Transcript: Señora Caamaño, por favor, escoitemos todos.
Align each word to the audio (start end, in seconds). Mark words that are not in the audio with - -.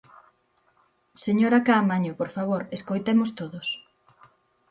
Señora 1.25 1.63
Caamaño, 1.67 2.13
por 2.19 2.29
favor, 2.35 2.61
escoitemos 2.77 3.29
todos. 3.39 3.67